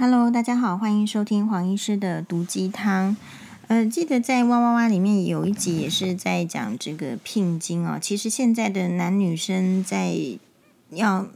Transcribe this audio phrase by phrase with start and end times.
[0.00, 3.14] Hello，大家好，欢迎收听黄医师的毒鸡汤。
[3.68, 7.98] 呃，记得在哇哇哇里面有一集也是在讲这个聘金哦。
[8.00, 10.16] 其实现在的男女生在
[10.88, 11.26] 要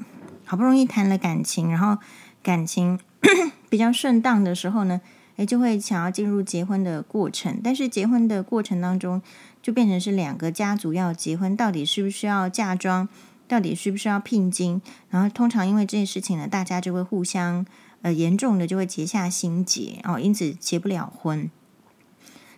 [0.46, 1.98] 好不容易谈了感情，然后
[2.42, 2.98] 感情
[3.69, 5.03] 比较顺当的时候呢，
[5.37, 7.60] 诶，就会想要进入结婚的过程。
[7.62, 9.21] 但是结婚的过程当中，
[9.60, 13.06] 就变成是两个家族要结婚，到底需不需要嫁妆？
[13.46, 14.81] 到底需不需要聘金？
[15.10, 17.66] 然后通常因为这件事情呢，大家就会互相。
[18.05, 21.51] 呃，严重的就会结下心结哦，因此结不了婚。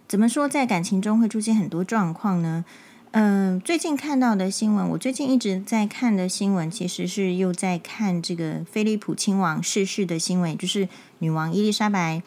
[0.09, 2.65] 怎么说，在感情中会出现很多状况呢？
[3.13, 10.89] 嗯、最近看到的新闻，我最近一直在看的新闻，其实是又在看这个菲利普亲王逝世的新闻，就是
[11.21, 12.21] 女王伊丽莎白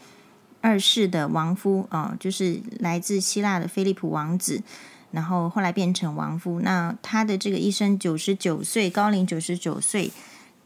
[0.61, 4.63] 二世的亡夫、哦，就是来自希腊的菲利普王子，
[5.11, 6.61] 然后后来变成亡夫。
[6.61, 10.13] 那他的这个一生九十九岁，高龄九十九岁，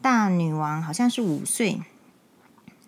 [0.00, 1.82] 大女王好像是五岁。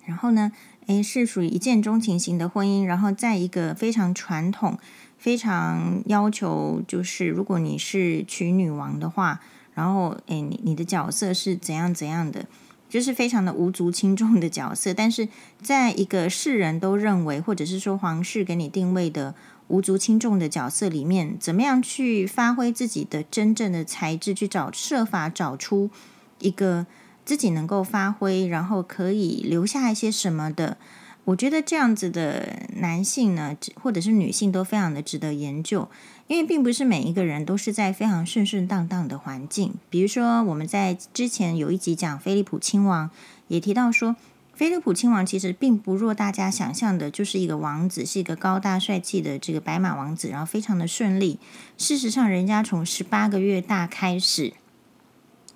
[0.06, 0.52] 然后呢，
[0.86, 2.84] 诶，是属于一见钟情型的婚姻。
[2.84, 4.78] 然后在一个非常传统、
[5.18, 9.40] 非常要求，就是如果你是娶女王的话，
[9.74, 12.46] 然后诶，你你的角色是怎样怎样的，
[12.88, 14.94] 就是非常的无足轻重的角色。
[14.94, 15.28] 但是
[15.60, 19.34] 在一个世人都认为，或者是说皇室给你定位的
[19.66, 25.90] 无足轻重的角色里面，怎么样去发挥自己的真正的才智，去找设法找出
[26.38, 26.86] 一个。
[27.26, 30.78] 自己能够发挥，然后可以留下一些什么的，
[31.24, 35.88] 我觉得这样子的男性呢，或者是女性都非常的值得研究，
[36.28, 39.74] 因为并不是每一个人都是在非常顺顺当当的环境。
[39.90, 43.10] 比如说，我们在之前有一集讲菲利普亲王，
[43.48, 44.14] 也提到说，
[44.54, 51.40] 菲利普亲王其实并不若大家想象的，就是一个王子，是一个高大帅气的这个白马王子，然后非常的顺利。
[51.76, 54.52] 事实上，人家从十八个月大开始。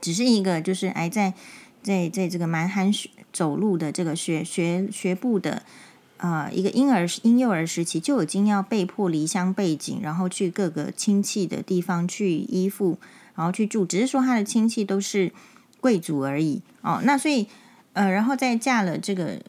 [0.01, 1.35] 只是一个，就是还在
[1.83, 2.93] 在在这个蛮憨
[3.33, 5.63] 走路的这个学学学步的
[6.17, 12.99] 啊、一个婴儿婴幼儿时期就已经要被迫离乡背井，然后去各个亲戚的地方去依附，
[13.35, 13.87] 然后去住。
[13.87, 15.33] 只是说他的亲戚都是
[15.81, 17.01] 贵族而已哦。
[17.05, 17.47] 那所以
[17.95, 19.41] 呃，然后再嫁了这个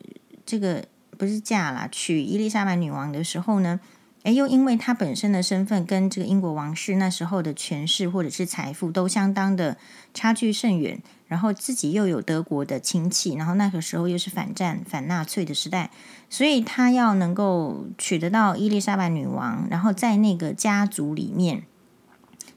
[0.45, 0.85] 这个
[1.17, 3.81] 不是嫁了，娶伊丽莎白女王的时候呢？
[4.23, 9.77] 诶，又因为他本身的身份跟这个英国王室那时候的权势或者是财富都相当的
[10.13, 15.89] 差距甚远，然后自己又有德国的亲戚，然后那个时候又是反战反纳粹的时代，
[16.29, 21.63] 所以他要能够娶得到伊丽莎白女王，然后在那个家族里面，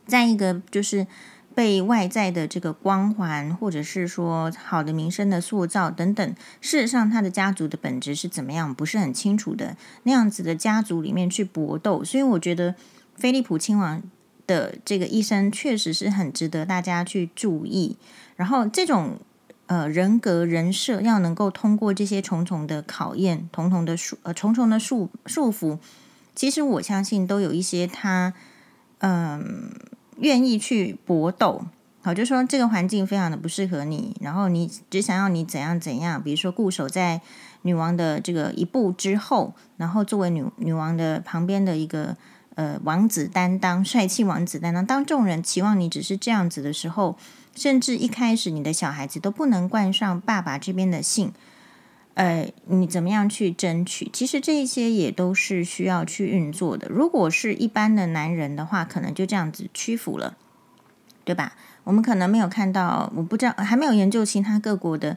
[0.07, 1.07] 在一个就是。
[1.55, 9.77] 被外在的这个光环，或者是说好的名声的塑造等等，事实上他的家族的本质是怎么样，不是很清楚的。
[10.03, 12.75] 那样子的家族里面去搏斗，所以我觉得
[13.15, 14.03] 菲利普亲王
[14.49, 17.97] 的这个一生确实是很值得大家去注意。
[18.35, 19.21] 然后这种
[19.67, 25.79] 呃人格人设要能够通过这些重重的考验、重重的束呃重重的束束缚，
[26.35, 28.35] 其实我相信都有一些他
[28.99, 29.71] 嗯。
[30.19, 31.65] 愿意去搏斗，
[32.03, 37.21] 好，就说这个环境非常的不适合你，然后你只想要你怎样怎样，比如说固守在
[37.63, 42.17] 女王的这个一步之后，然后作为女女王的旁边的一个
[42.55, 44.85] 呃王子担当，帅气王子担当。
[44.85, 47.17] 当众人期望你只是这样子的时候，
[47.55, 51.33] 甚至一开始你的小孩子都不能冠上爸爸这边的姓。
[52.15, 54.09] 呃，你怎么样去争取？
[54.13, 56.87] 其实这些也都是需要去运作的。
[56.89, 60.37] 如果是一般的男人的话，可能就这样子屈服了，
[61.25, 61.55] 对吧？
[61.83, 65.17] 我们可能没有看到，我不知道，还没有研究其他各国的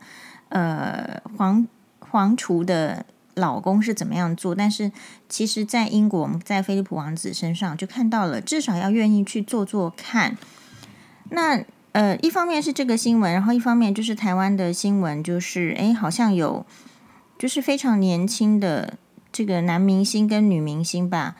[0.49, 1.67] 呃皇
[1.99, 4.55] 皇储的老公是怎么样做。
[4.55, 4.91] 但是，
[5.29, 10.35] 其实，在英国，我们在菲利普王子身上就看到了，至少要愿意去做做看。
[11.29, 11.63] 那
[11.97, 16.63] 呃，一方面是这个新闻，然后一方面就是台湾的新闻，就是诶，好像有。
[17.39, 18.97] 就是非常年轻的
[19.31, 21.35] 这个男明星跟女明星吧，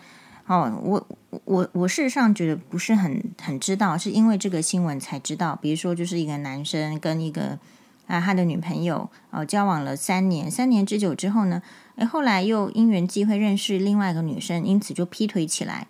[0.47, 1.07] 哦，我
[1.45, 5.55] 我我事实上觉得不是很很知道，是因为这个新闻才知道。
[5.61, 7.59] 比如说，就是一个男生跟一个
[8.07, 11.61] 啊他的女朋友哦交往了三年，三年之久之后呢，
[11.97, 15.85] 诶，后来又因缘际会认识另外一个女生，因此就劈腿起来。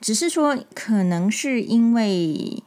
[0.00, 2.62] 只是说，可能是因为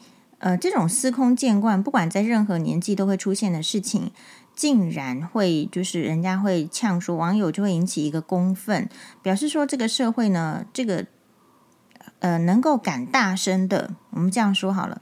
[0.45, 4.12] 呃这种司空见惯，不管在任何年纪都会出现的事情。
[4.56, 8.88] 竟然会就是人家会呛说，网友就会引起一个公愤，
[9.21, 11.07] 表示说这个社会呢，这个
[12.19, 15.01] 呃能够敢大声的，我们这样说好了，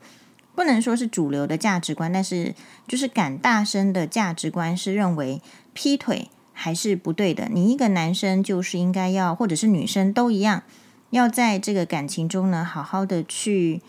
[0.56, 2.56] 不能说是主流的价值观，但是
[2.88, 5.40] 就是敢大声的价值观是认为
[5.74, 7.48] 劈腿还是不对的。
[7.52, 10.64] 你一个男生就是应该要，或者是女生都一样，
[11.12, 13.84] 要在这个感情中呢，好好的去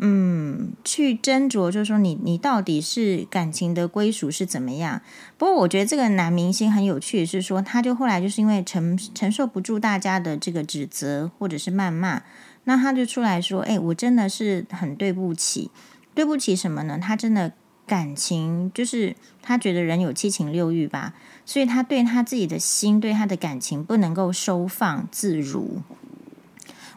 [0.00, 5.02] 嗯，去斟酌，就是说你你到底是感情的归属是怎么样？
[5.36, 12.22] 不过我觉得这个男明星很有趣，是说他就后来就是因为承承受不住大家的这个指责或者是谩骂，
[12.62, 15.72] 那他就出来说：“哎，我真的是很对不起，
[16.14, 17.00] 对不起什么呢？
[17.02, 17.52] 他真的
[17.84, 21.14] 感情就是他觉得人有七情六欲吧，
[21.44, 25.82] 所以他对他自己的心，对他的感情不能够收放自如。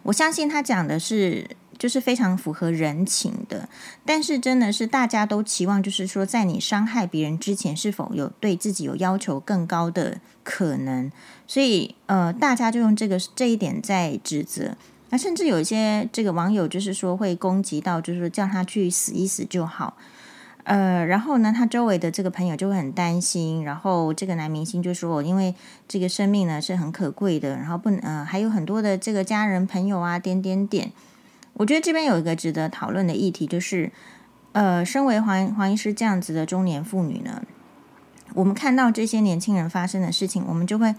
[0.04, 1.48] 我相信他讲的是。”
[1.82, 3.68] 就是非常符合人情的，
[4.06, 11.12] 但是真的是大家都期望，就是说，在你伤害别人之前，是否有对自己有要求更高的可能？
[11.48, 14.78] 所以，呃，大家就用这个这一点在指责。
[15.10, 19.98] 那甚至有一些这个网友就是说会攻击到，就是叫他去死一死就好。
[20.64, 23.64] 呃，然后呢，他周围的这个朋友就会很担心。
[23.64, 25.56] 然后这个男明星就说，因为
[25.88, 30.92] 这个生命呢是很可贵的，然后不能呃还有很多的这个家人朋友啊，点点点。
[31.54, 33.92] 我觉得这边有一个值得讨论的议题，就是，
[34.54, 37.44] 呃，身为黄黄医师这样子的中年妇女呢，
[38.34, 40.96] 我们看到这些年轻人发生的事情，我们就会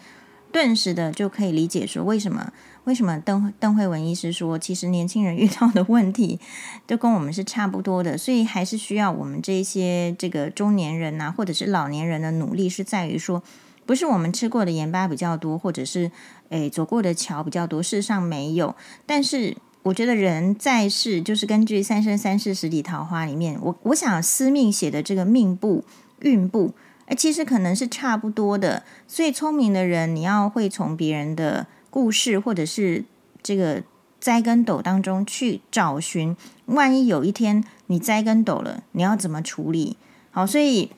[0.53, 2.53] 顿时的就可以理解说，为什么
[2.85, 6.39] 为什么邓邓惠文医师说，其实年轻人遇到的问题
[6.87, 13.43] 都跟我们是差不多的，所以还是需要我们这些这个中年人呐、或者是老年人的努力，是在于说，
[13.85, 16.13] 不是我们吃过的盐巴比较多，或者是
[16.51, 19.57] 诶走过的桥比较多，事实上没有，但是。
[19.85, 25.85] 我觉得人在世，就是根据《三生三世十里桃花》里面，我我想司命写的这个命簿、
[26.21, 26.73] 运簿，
[27.07, 28.85] 哎，其实可能是差不多的。
[29.09, 33.05] 所以聪明的人，你要会从别人的故事或者是
[33.43, 33.83] 这个
[34.21, 36.37] 栽跟斗当中去找寻，
[36.67, 39.97] 万一有一天你栽跟斗了，你要怎么处理？
[40.31, 40.93] 好，所以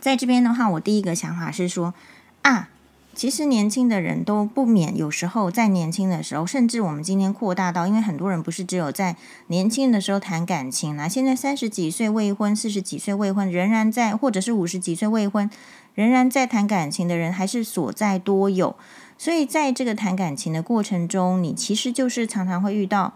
[0.00, 1.94] 在这边的话，我第一个想法是说
[2.42, 2.70] 啊。
[3.14, 9.16] 其实年轻的人都不免有时候在年轻的时候，甚至我们今天扩大到，因为很多人不是只有在
[9.48, 15.50] 年轻的时候谈感情啦，现在三十几岁未婚、四十几岁未婚，仍然在，或者是五十几岁未婚，
[15.94, 18.74] 仍然在谈感情的人还是所在多有。
[19.18, 23.14] 所以在这个谈感情的过程中，你其实就是常常会遇到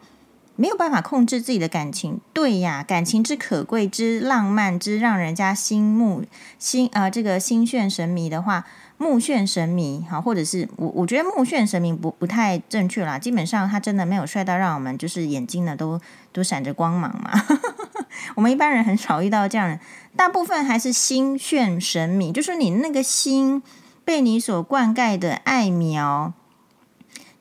[0.57, 2.21] 没有办法控制自己的感情。
[2.33, 6.25] 对呀，感情之可贵、之浪漫、之让人家心目
[6.59, 8.65] 心啊、这个心眩神迷的话。
[8.99, 13.19] 目眩神迷，哈，或者是我，我觉得目眩神迷不不太正确啦。
[13.19, 16.01] 基本上他真的没有帅到让我们就是眼睛呢都
[16.33, 17.31] 都闪着光芒嘛。
[18.35, 19.79] 我们一般人很少遇到这样的，
[20.17, 23.63] 大部分还是心眩神迷，就是你那个心
[24.03, 26.33] 被你所灌溉的爱苗，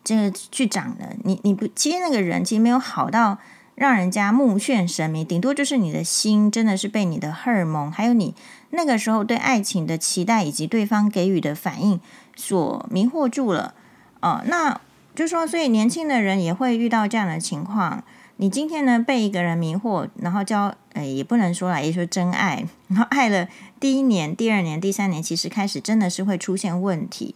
[0.06, 1.18] 这个去长的。
[1.24, 3.40] 你你不，其实那个人其实没有好到
[3.76, 8.34] 让人家目眩神迷，顶多就是你的心真的是被你的荷尔蒙，还有你。
[8.70, 12.00] 那个时候对爱情的期待以及对方给予的反应
[12.36, 13.74] 所迷惑住了，
[14.22, 14.80] 哦，那
[15.16, 18.04] 就说，所以年轻的人也会遇到这样的情况。
[18.38, 23.48] 你今天呢被一个人迷惑，然后交，呃，也不能说啦，也说真爱，然后爱了
[23.80, 27.34] 第一年、第二年、第三年，其实开始真的是会出现问题。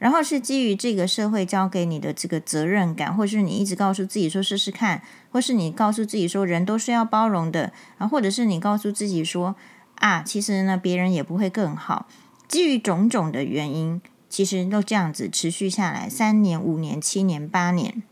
[0.00, 5.00] 然后是基于这个社会交给你的这个责任感，或是你一直告诉自己说试试看，
[5.30, 9.54] 或是你告诉自己说人都是要包容的，啊，或者是你告诉自己说。
[9.96, 12.06] 啊，其实呢，别人也不会更好。
[12.48, 14.00] 基于种种的原因，
[14.30, 18.02] 其实都这样子持续下来，三年、五年、七年、八年。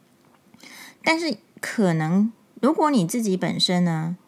[1.02, 2.30] 但是，可能
[2.60, 4.18] 如果你自己本身呢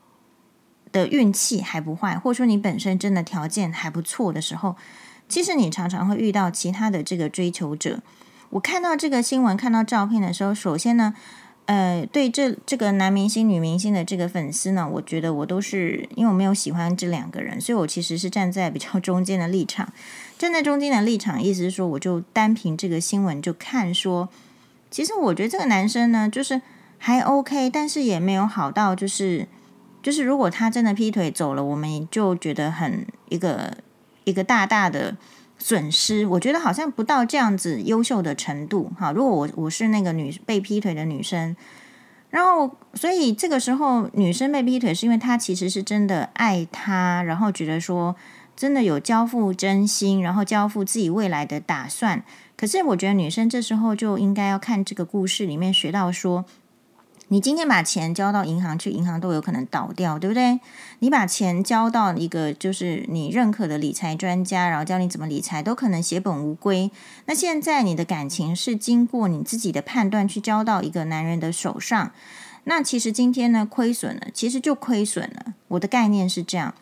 [0.91, 4.77] 的运气还不坏，或者说你本身真的条件还不错的时候，
[5.31, 8.01] 其实你常常会遇到其他的这个追求者。
[8.51, 11.15] 我看到这个新闻，看到照片的时候，首先呢。
[11.67, 19.93] 呃，对这这个男明星、女明星的这个粉丝呢，我觉得我都是因为我没有喜欢这两个人，所以我其实是站在比较中间的立场。
[20.37, 24.29] 站在中间的立场，意思是说，我就单凭这个新闻就看说，
[24.91, 26.61] 其实我觉得这个男生呢，就是
[26.99, 29.47] 还 OK，但是也没有好到就是
[30.03, 33.77] 就是如果他真的劈腿走了，我们就觉得很一个
[34.31, 35.17] 一个大大的。
[35.63, 39.13] 损失，我觉得好像不到这样子优秀的程度哈。
[39.13, 41.55] 如果我我是那个女被劈腿的女生，
[42.31, 48.17] 然后所以这个时候女生被劈腿，是因为她其实是真的爱他，然后觉得说
[48.57, 52.25] 真的有交付真心，然后交付自己未来的打算。
[52.57, 56.47] 可是我觉得女生这时候就应该要看这个故事里面学到说。
[57.33, 60.59] 你今天把钱交到银行去，银行都有可能倒掉，对不对？
[60.99, 66.91] 你把钱交到一个就是你认可的理财专家，然后教你怎么理财，都可能血本无归。
[67.27, 72.11] 那现在你的感情是经过你自己的判断去交到一个男人的手上，
[72.65, 75.55] 那其实今天呢，亏损了，其实就亏损了。
[75.69, 76.75] 我的概念是这样。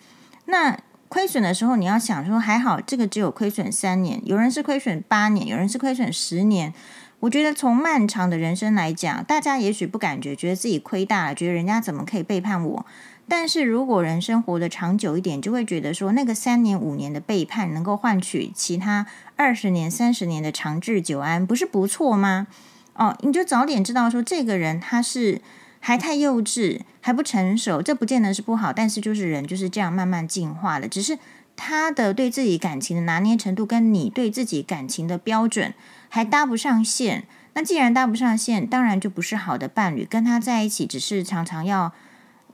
[0.47, 0.79] 那
[1.11, 6.73] 亏损的时候，你要想说还好，这个只有亏损三年，有人是亏损八年，有人是亏损十年。
[7.21, 12.87] 我觉得从漫长的人生来讲，大家也许不感觉，觉得自己亏大了，觉得人家怎么可以背叛我。
[13.27, 19.05] 但是如果人生活得长久一点，就会觉得说，那个三年五年的背叛，能够换取其他
[19.37, 22.47] 二十年、三十年的长治久安，不是不错吗？
[22.95, 25.43] 哦，你就早点知道说，这个人他是
[25.81, 28.73] 还太幼稚，还不成熟，这不见得是不好。
[28.73, 31.19] 但是就是人就是这样慢慢进化的，只是
[31.57, 35.75] 他的对自己感情的拿捏程度，跟你对自己感情的标准。
[36.09, 40.05] 还搭不上线，那既然搭不上线，当然就不是好的伴侣。
[40.05, 41.93] 跟他在一起，只是常常要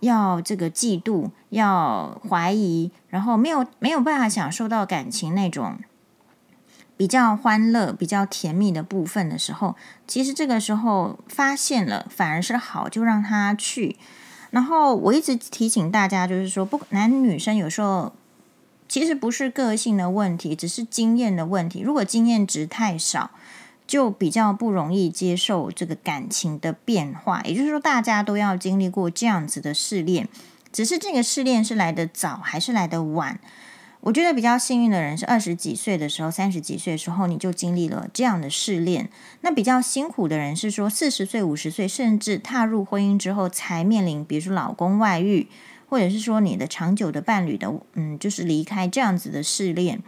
[0.00, 5.78] 要这个嫉妒，要怀疑，然后没有没有办法享受到感情那种
[6.96, 13.96] 比较欢乐、比较甜蜜的部分的时候，其实这个时候发现了反而是好，就让他去。
[14.50, 18.12] 然后我一直提醒大家，就是说，不男女生有时候。
[18.94, 21.80] 其实不是个性的问题，只是经验的问题。
[21.80, 23.32] 如果经验值太少，
[23.88, 27.42] 就比较不容易接受这个感情的变化。
[27.42, 30.28] 也就是说，大家都要经历过这样子的试炼，
[30.72, 33.40] 只是这个试炼是来得早还是来得晚？
[34.02, 39.10] 我觉得比较幸运的人是二十几岁的时候、三十几岁的时候，你就经历了这样的试炼。
[39.40, 45.48] 那比较辛苦的人是说四十岁、五十岁，甚至踏入婚姻之后才面临，比如说老公外遇。
[45.94, 50.02] 或者是说你的长久的伴侣的，嗯，就是离开这样子的试炼，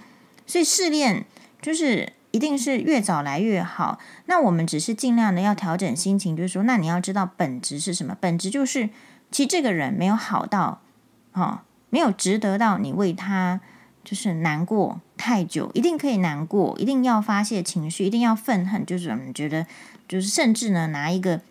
[0.44, 1.24] 所以试炼
[1.62, 4.00] 就是一定是越早来越好。
[4.24, 8.16] 那我们只是尽量的要调整心情，就是说，那你要知道本质是什么？
[8.20, 8.90] 本质就是，
[9.30, 10.80] 其实这个人没有好到，
[11.34, 13.60] 哦，没有值得到你为他
[14.02, 19.64] 就是难过太久，一定可以难过，一定要发泄情绪，一定要愤恨，就是我们觉得，
[20.08, 21.42] 就是甚至呢拿一个。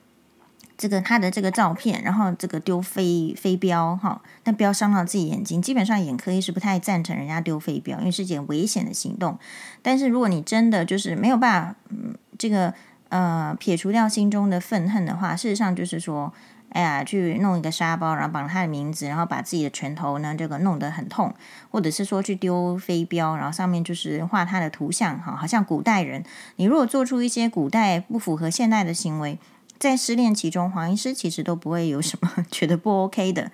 [0.77, 5.61] 这个他的这个照片，然后这个丢飞飞镖哈，但不要伤到自己眼睛。
[5.61, 9.39] 基本上眼科医是不太赞成人家丢飞镖，因为是件危险的行动。
[9.81, 12.73] 但是如果你真的就是没有办法，嗯，这个
[13.07, 16.33] 呃撇除掉心中的愤恨的话，事实上就是说，
[16.69, 21.33] 哎呀，去弄一个沙包，然后绑他的名字，然后把自己的拳头呢这个弄得很痛，
[21.71, 26.21] 或者是说去丢飞镖，然后上面就是画他的图像哈，好像古代人。
[26.57, 29.39] 你如果做出一些古代不符合现代的行为。
[29.77, 33.51] 在失恋其中，黄医师其实都不会有什么 觉得不 OK 的。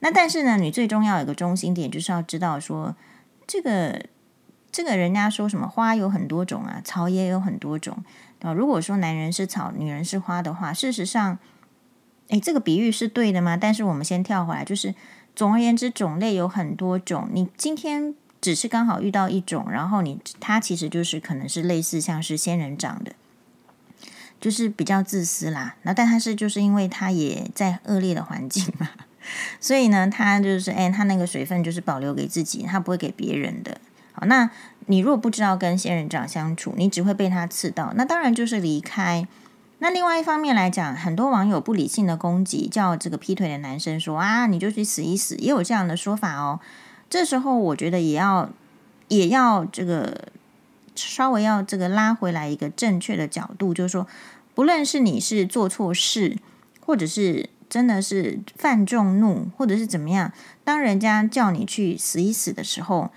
[0.00, 2.94] 那但是呢，你最终要有个中心点，就是要知道说，
[3.46, 4.06] 这个
[4.70, 8.04] 这个人家说什么花有很多种啊，草也有很多种
[8.42, 8.52] 啊。
[8.52, 11.38] 如果说男人是草，女人是花的话，事实上，
[12.28, 13.56] 诶，这个比喻是对的吗？
[13.56, 14.94] 但是我们先跳回来，就是
[15.34, 17.28] 总而言之，种类有很多种。
[17.32, 23.12] 你今天只是刚好遇到一种，然后你它其实就是可能是类似像是仙人掌的。
[24.46, 28.88] 就是比较自私啦，那但他是就是因为他也在恶劣的环境嘛，
[29.58, 33.80] 所以呢，他就是哎，他那个水分就是保留给自己，他不会给别人的。
[34.12, 34.48] 好，那
[34.86, 39.26] 你如果不知道跟仙人掌相处，你只会被他刺到，那当然就是离开。
[39.80, 46.60] 那另外一方面来讲，很多网友不理性的攻击，叫这个劈腿的男生说啊，你就去死一死，也有这样的说法哦。
[47.10, 48.48] 这时候我觉得也要
[49.08, 50.28] 也要这个。
[50.98, 54.06] 稍微要这个拉回来一个正确的角度，就是说，
[54.56, 56.38] 不论是你是做错事，
[56.80, 60.32] 或者是真的是犯众怒，或者是怎么样，
[60.64, 63.10] 当人家叫你去死一死的时候，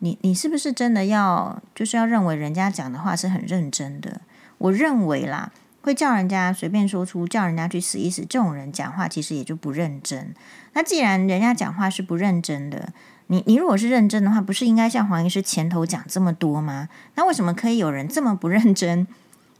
[0.00, 4.22] 你你是不是真的要就是要认为人家讲的话是很认真的？
[4.58, 10.34] 我认为啦，会叫人家随便说出叫人家去死一死，这种人讲话其实也就不认真。
[10.72, 12.92] 那既然人家讲话是不认真的。
[13.28, 16.88] 你你如果是认真的话，不是应该像黄医师前头讲这么多吗？
[17.14, 19.06] 那为什么可以有人这么不认真？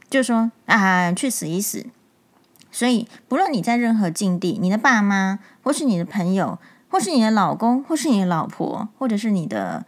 [0.09, 1.85] 就说啊，去死一死。
[2.71, 6.59] 所以不论你在任何境地，你的爸妈，或是你的朋友，
[6.89, 9.85] 或是你的老公，或是你的老婆，或者是你的。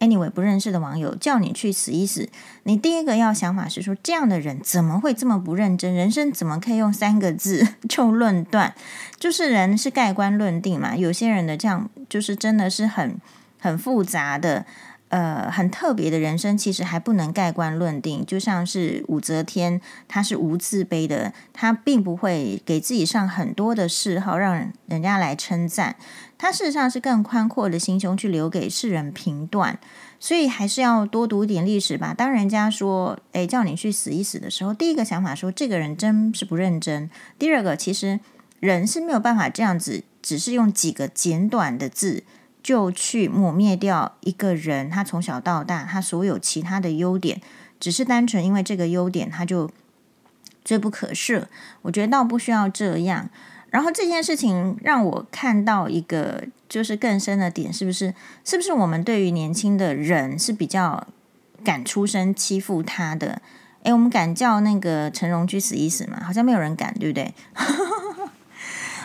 [0.00, 2.28] Anyway，不认识的网友叫你去死一死，
[2.64, 5.94] 你第一个要想法是说，这样的人怎么会这么不认真？
[5.94, 8.74] 人生怎么可以用三个字 就论断？
[9.20, 10.96] 就是人是盖棺论定嘛。
[10.96, 13.16] 有些人的这样就是真的是很
[13.60, 14.66] 很复杂的，
[15.12, 18.24] 呃，很特别的人生，其实还不能盖棺论定。
[18.24, 19.78] 就像是武则天，
[20.08, 25.96] 她是无字碑的，她并不会给自己上很多的谥号，让人家来称赞。
[26.38, 29.78] 她事实上是更宽阔的心胸去留给世人评断，
[30.18, 32.14] 所以还是要多读一点历史吧。
[32.14, 38.18] 当人家说“诶，叫你去死一死”的时候，第一个想法说这个人真是不认真；第二个，其实
[38.60, 42.24] 人是没有办法这样子，只是用几个简短的字
[42.62, 47.40] 就去抹灭掉一个人他从小到大他所有其他的优点，
[47.80, 49.70] 只是单纯因为这个优点他就
[50.64, 51.44] 罪不可赦。
[51.82, 53.28] 我觉得倒不需要这样。
[53.70, 58.14] 然后这件事情让我看到一个就是更深的点，是不是？
[58.44, 61.06] 是不是我们对于年轻的人是比较
[61.64, 63.40] 敢出声欺负他的？
[63.84, 66.22] 诶，我们敢叫那个陈荣去死一死吗？
[66.22, 67.32] 好像没有人敢，对不对？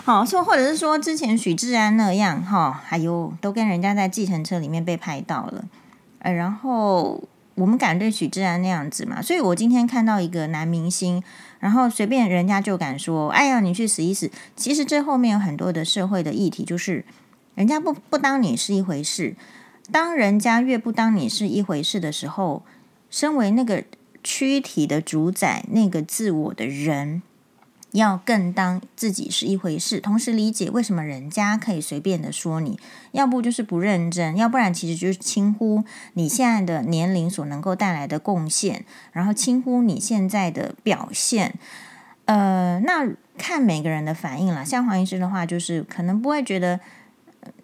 [0.08, 5.66] 好说，或者是说之前许志安那样，哈，还有都跟人家在计程车里面被拍到了，
[6.20, 7.22] 呃，然后
[7.56, 9.22] 我们敢对许志安那样子嘛？
[9.22, 11.22] 所以我今天看到一个男明星，
[11.60, 14.32] 然后随便人家就敢说，哎呀，你去死一死。
[14.56, 17.04] 其实这后面有很多的社会的议题，就是
[17.56, 19.36] 人家不不当你是一回事，
[19.92, 22.64] 当人家越不当你是一回事的时候，
[23.10, 23.84] 身为那个
[24.24, 27.22] 躯体的主宰，那个自我的人。
[27.98, 32.80] 要更当自己是一回事，同时理解为什么人家可以随便的说你，
[33.12, 41.56] 要不就是不认真，要不然其实就是轻忽你现在的年龄所能够带来的贡献，然后轻忽你现在的表现。
[42.26, 44.66] 呃，那看每个人的反应了。
[44.66, 46.80] 像黄医师的话，就是可能不会觉得，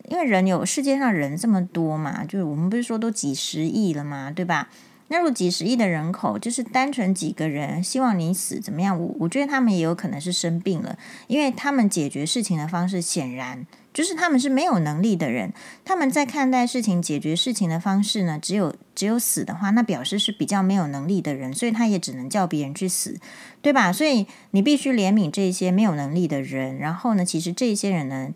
[0.07, 4.69] 因为人有世界上人这么多嘛，就是我们不是说都几十亿了嘛，对吧？
[5.09, 8.99] 那如果几十亿的人口，就是单纯几个人希望你死怎么样？
[8.99, 15.53] 我我觉得他们也有可能是生病了，因为他们解决事情的方式显然就是他们是没有能力的人。
[15.85, 23.19] 他们在看待事情、解决事情的方式呢，只有只有死的话，那表示是比较没有能力的人，所以他也只能叫别人去死，
[23.61, 23.93] 对吧？
[23.93, 26.75] 所以你必须怜悯这些没有能力的人。
[26.79, 28.29] 然后呢，其实这些人呢，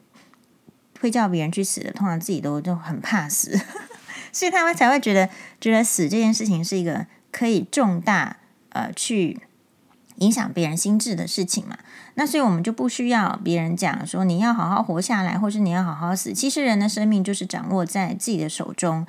[1.00, 3.60] 会叫别人去死的，通常自己都都很怕死。
[4.38, 5.28] 所以他们才会觉得，
[5.60, 8.38] 觉得死这件事情是一个可以重大
[8.70, 9.40] 呃去
[10.18, 11.76] 影响别人心智的事情嘛。
[12.14, 16.34] 那所以我们就不需要别人讲说你要好好活下来，或是你要好好死。
[16.34, 19.08] 其实人的生命就是掌握在自己的手中。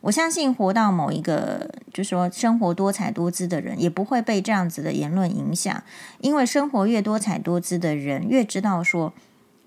[0.00, 5.82] 我相信活到某一个，就说生活多彩多姿的人，也不会被这样子的言论影响，
[6.22, 9.12] 因为生活越多彩多姿的人，越知道说，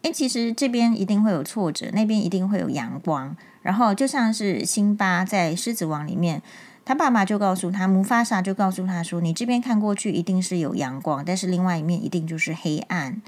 [0.01, 3.37] 诶，其实这边一定会有挫折，那边一定会有阳光。
[3.63, 6.43] 然后就像是辛巴在《狮子王》里面，
[6.85, 13.21] 他爸爸就告诉他，姆法萨就告诉他说：“你这边看过去一定是有阳光，但是另外一面一定就是黑暗。”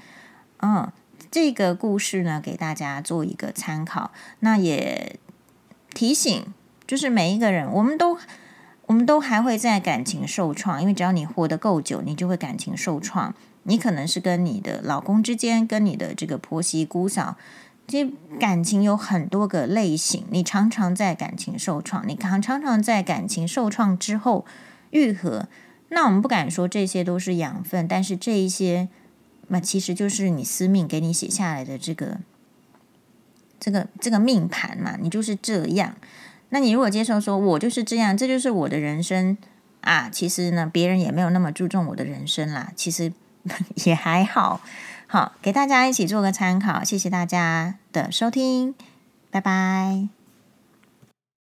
[0.60, 0.92] 嗯，
[1.30, 4.12] 这个故事呢，给大家做一个参考。
[4.40, 5.18] 那也
[5.94, 6.44] 提醒，
[6.86, 8.18] 就是每一个人，我们都
[8.86, 13.34] 我们都还会在感情受创，因为只要你活得够久，你就会感情受创。
[13.62, 17.36] 你可能是跟你的老公之间，跟你的这个婆媳姑嫂。
[17.86, 24.44] 其实感情有很多个类型，你常常在感情受创，你常常常在感情受创之后
[24.90, 25.46] 愈合。
[25.90, 28.88] 那我们不敢说这些都是养分，但是这一些，
[29.48, 32.18] 那其实就是你司命给你写下来的这个、
[33.60, 35.94] 这个、这个命盘嘛，你就是这样。
[36.48, 39.38] 那你如果接受说我就是这样，这就是我的人生
[39.82, 43.12] 啊，其实呢，别人也没有那么注重我的人生啦，其实
[43.86, 44.60] 也还好。
[45.06, 48.74] 好，给大家一起做个参考，谢谢大家的收听，
[49.30, 50.15] 拜拜。